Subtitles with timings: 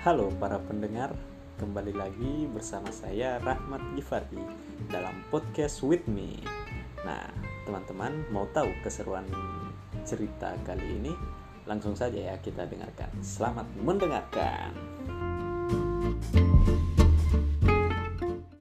[0.00, 1.12] Halo para pendengar,
[1.60, 4.40] kembali lagi bersama saya Rahmat Gifardi
[4.88, 6.40] dalam podcast With Me.
[7.04, 7.28] Nah,
[7.68, 9.28] teman-teman mau tahu keseruan
[10.08, 11.12] cerita kali ini?
[11.68, 13.12] Langsung saja ya kita dengarkan.
[13.20, 14.89] Selamat mendengarkan.